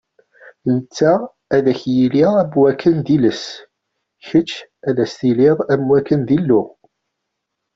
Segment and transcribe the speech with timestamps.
[0.73, 1.13] Netta
[1.55, 3.43] ad k-yili am wakken d iles,
[4.27, 4.51] kečč
[4.87, 6.63] ad s-tiliḍ am wakken d Illu.